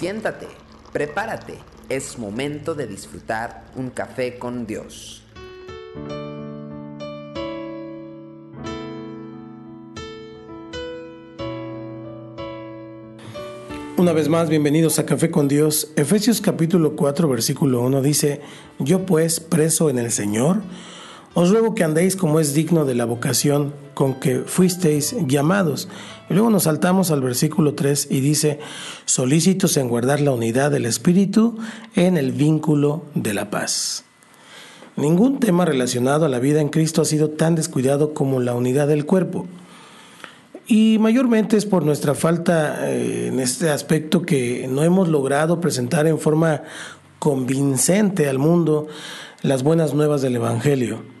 [0.00, 0.46] Siéntate,
[0.94, 1.58] prepárate,
[1.90, 5.22] es momento de disfrutar un café con Dios.
[13.98, 15.92] Una vez más, bienvenidos a Café con Dios.
[15.96, 18.40] Efesios capítulo 4, versículo 1 dice,
[18.78, 20.62] Yo pues, preso en el Señor,
[21.34, 25.88] os ruego que andéis como es digno de la vocación con que fuisteis llamados.
[26.28, 28.58] Y luego nos saltamos al versículo 3 y dice,
[29.04, 31.58] solícitos en guardar la unidad del Espíritu
[31.94, 34.04] en el vínculo de la paz.
[34.96, 38.88] Ningún tema relacionado a la vida en Cristo ha sido tan descuidado como la unidad
[38.88, 39.46] del cuerpo.
[40.66, 46.06] Y mayormente es por nuestra falta eh, en este aspecto que no hemos logrado presentar
[46.06, 46.62] en forma
[47.18, 48.88] convincente al mundo
[49.42, 51.19] las buenas nuevas del Evangelio.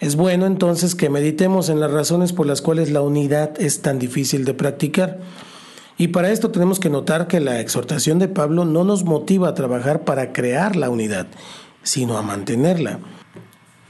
[0.00, 3.98] Es bueno entonces que meditemos en las razones por las cuales la unidad es tan
[3.98, 5.18] difícil de practicar.
[5.98, 9.54] Y para esto tenemos que notar que la exhortación de Pablo no nos motiva a
[9.54, 11.26] trabajar para crear la unidad,
[11.82, 12.98] sino a mantenerla.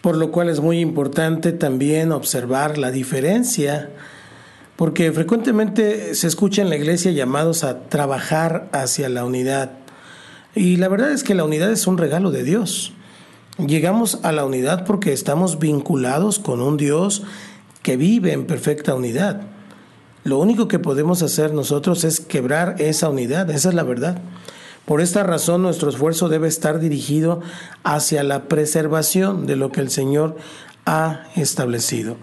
[0.01, 3.91] Por lo cual es muy importante también observar la diferencia,
[4.75, 9.71] porque frecuentemente se escucha en la iglesia llamados a trabajar hacia la unidad.
[10.57, 12.95] Y la verdad es que la unidad es un regalo de Dios.
[13.59, 17.25] Llegamos a la unidad porque estamos vinculados con un Dios
[17.83, 19.43] que vive en perfecta unidad.
[20.25, 24.19] Lo único que podemos hacer nosotros es quebrar esa unidad, esa es la verdad.
[24.85, 27.41] Por esta razón nuestro esfuerzo debe estar dirigido
[27.85, 30.37] hacia la preservación de lo que el Señor
[30.85, 32.17] ha establecido.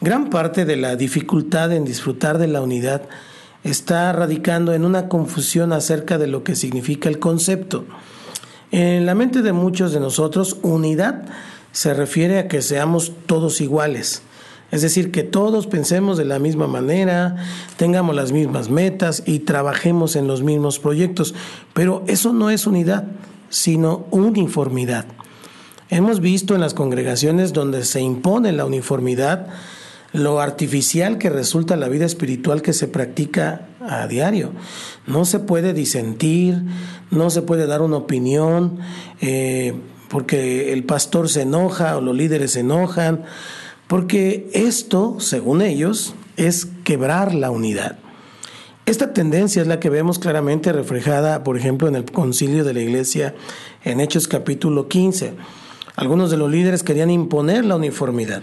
[0.00, 3.02] Gran parte de la dificultad en disfrutar de la unidad
[3.64, 7.84] está radicando en una confusión acerca de lo que significa el concepto.
[8.70, 11.24] En la mente de muchos de nosotros, unidad
[11.72, 14.22] se refiere a que seamos todos iguales.
[14.70, 17.36] Es decir, que todos pensemos de la misma manera,
[17.78, 21.34] tengamos las mismas metas y trabajemos en los mismos proyectos.
[21.72, 23.04] Pero eso no es unidad,
[23.48, 25.06] sino uniformidad.
[25.88, 29.46] Hemos visto en las congregaciones donde se impone la uniformidad,
[30.12, 34.52] lo artificial que resulta la vida espiritual que se practica a diario.
[35.06, 36.62] No se puede disentir,
[37.10, 38.78] no se puede dar una opinión,
[39.20, 39.74] eh,
[40.08, 43.24] porque el pastor se enoja o los líderes se enojan,
[43.86, 47.98] porque esto, según ellos, es quebrar la unidad.
[48.86, 52.80] Esta tendencia es la que vemos claramente reflejada, por ejemplo, en el concilio de la
[52.80, 53.34] iglesia
[53.84, 55.34] en Hechos capítulo 15.
[55.96, 58.42] Algunos de los líderes querían imponer la uniformidad.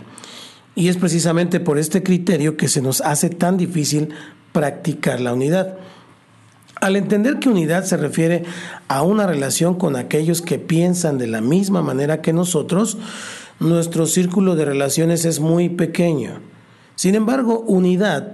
[0.75, 4.09] Y es precisamente por este criterio que se nos hace tan difícil
[4.52, 5.78] practicar la unidad.
[6.81, 8.44] Al entender que unidad se refiere
[8.90, 12.97] a una relación con aquellos que piensan de la misma manera que nosotros,
[13.59, 16.41] nuestro círculo de relaciones es muy pequeño.
[16.96, 18.34] Sin embargo, unidad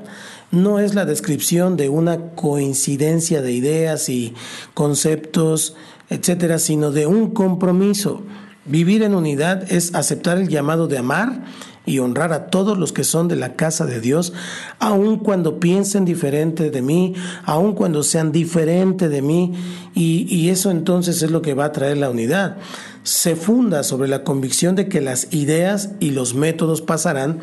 [0.51, 4.33] no es la descripción de una coincidencia de ideas y
[4.73, 5.75] conceptos,
[6.09, 8.23] etcétera, sino de un compromiso.
[8.65, 11.45] Vivir en unidad es aceptar el llamado de amar
[11.85, 14.33] y honrar a todos los que son de la casa de Dios,
[14.79, 19.53] aun cuando piensen diferente de mí, aun cuando sean diferente de mí,
[19.95, 22.57] y, y eso entonces es lo que va a traer la unidad.
[23.03, 27.39] Se funda sobre la convicción de que las ideas y los métodos pasarán,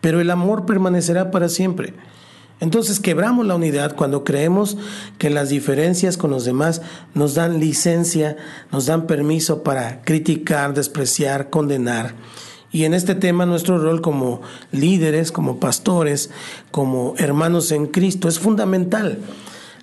[0.00, 1.94] pero el amor permanecerá para siempre.
[2.58, 4.78] Entonces quebramos la unidad cuando creemos
[5.18, 6.80] que las diferencias con los demás
[7.14, 8.36] nos dan licencia,
[8.72, 12.14] nos dan permiso para criticar, despreciar, condenar.
[12.76, 16.28] Y en este tema nuestro rol como líderes, como pastores,
[16.70, 19.18] como hermanos en Cristo es fundamental.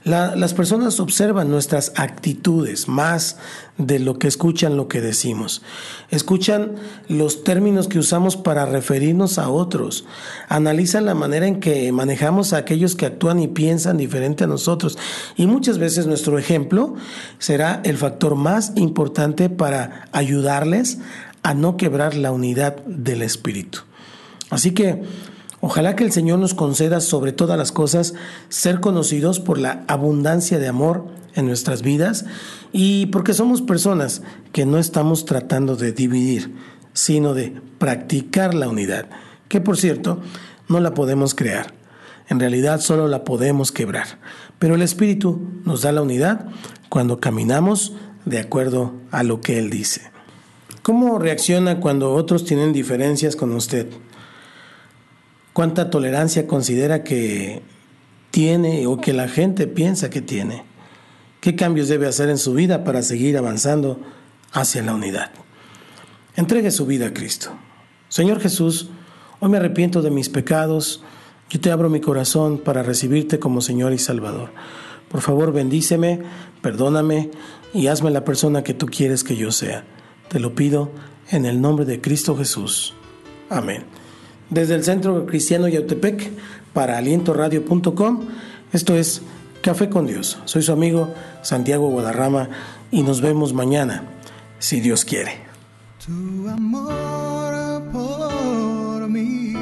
[0.05, 3.37] las personas observan nuestras actitudes más
[3.79, 5.63] de lo que escuchan lo que decimos.
[6.11, 6.73] Escuchan
[7.07, 10.05] los términos que usamos para referirnos a otros.
[10.47, 14.99] Analizan la manera en que manejamos a aquellos que actúan y piensan diferente a nosotros.
[15.35, 16.93] Y muchas veces nuestro ejemplo
[17.39, 20.99] será el factor más importante para ayudarles
[21.43, 23.79] a no quebrar la unidad del Espíritu.
[24.49, 25.03] Así que
[25.61, 28.13] ojalá que el Señor nos conceda sobre todas las cosas
[28.49, 31.05] ser conocidos por la abundancia de amor
[31.35, 32.25] en nuestras vidas
[32.71, 36.55] y porque somos personas que no estamos tratando de dividir,
[36.93, 39.07] sino de practicar la unidad,
[39.49, 40.21] que por cierto
[40.69, 41.73] no la podemos crear.
[42.29, 44.19] En realidad solo la podemos quebrar.
[44.59, 46.47] Pero el Espíritu nos da la unidad
[46.87, 47.93] cuando caminamos
[48.25, 50.12] de acuerdo a lo que Él dice.
[50.83, 53.87] ¿Cómo reacciona cuando otros tienen diferencias con usted?
[55.53, 57.61] ¿Cuánta tolerancia considera que
[58.31, 60.65] tiene o que la gente piensa que tiene?
[61.39, 64.01] ¿Qué cambios debe hacer en su vida para seguir avanzando
[64.51, 65.31] hacia la unidad?
[66.35, 67.51] Entregue su vida a Cristo.
[68.09, 68.89] Señor Jesús,
[69.39, 71.01] hoy me arrepiento de mis pecados.
[71.49, 74.51] Yo te abro mi corazón para recibirte como Señor y Salvador.
[75.07, 76.23] Por favor, bendíceme,
[76.61, 77.31] perdóname
[77.73, 79.85] y hazme la persona que tú quieres que yo sea.
[80.33, 80.89] Te lo pido
[81.29, 82.95] en el nombre de Cristo Jesús.
[83.51, 83.83] Amén.
[84.49, 86.31] Desde el Centro Cristiano Yautepec
[86.73, 88.21] para alientoradio.com,
[88.71, 89.21] esto es
[89.61, 90.39] Café con Dios.
[90.45, 91.13] Soy su amigo
[91.43, 92.49] Santiago Guadarrama
[92.89, 94.05] y nos vemos mañana,
[94.57, 95.33] si Dios quiere.
[96.03, 99.53] Tu amor por mí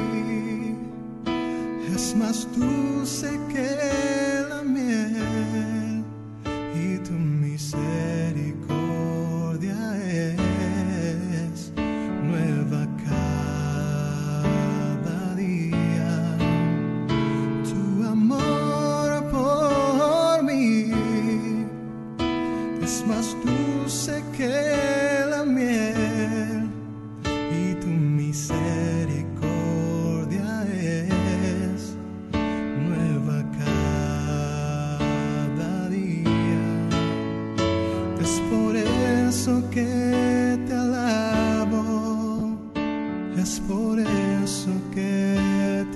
[1.94, 3.61] es más dulce que